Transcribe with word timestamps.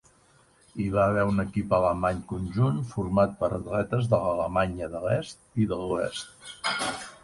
Hi 0.83 0.87
va 0.95 1.03
haver 1.09 1.25
un 1.31 1.43
equip 1.43 1.75
alemany 1.79 2.23
conjunt 2.33 2.81
format 2.95 3.37
per 3.45 3.53
atletes 3.61 4.11
de 4.15 4.25
l'Alemanya 4.27 4.93
de 4.97 5.07
l'Est 5.09 5.49
i 5.67 5.73
de 5.75 5.83
l'Oest. 5.85 6.57